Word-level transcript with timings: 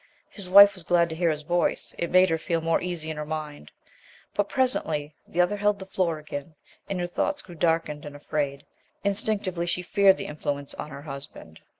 His 0.31 0.49
wife 0.49 0.73
was 0.73 0.83
glad 0.83 1.09
to 1.09 1.15
hear 1.15 1.29
his 1.29 1.43
voice; 1.43 1.93
it 1.99 2.09
made 2.09 2.31
her 2.31 2.39
feel 2.39 2.59
more 2.59 2.81
easy 2.81 3.11
in 3.11 3.17
her 3.17 3.23
mind. 3.25 3.69
But 4.33 4.49
presently 4.49 5.13
the 5.27 5.39
other 5.41 5.57
held 5.57 5.77
the 5.77 5.85
floor 5.85 6.17
again, 6.17 6.55
and 6.89 6.99
her 6.99 7.05
thoughts 7.05 7.43
grew 7.43 7.53
darkened 7.53 8.03
and 8.03 8.15
afraid. 8.15 8.65
Instinctively 9.03 9.67
she 9.67 9.83
feared 9.83 10.17
the 10.17 10.25
influence 10.25 10.73
on 10.73 10.89
her 10.89 11.03
husband. 11.03 11.59